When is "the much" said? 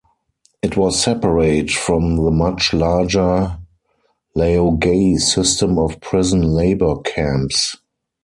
2.15-2.73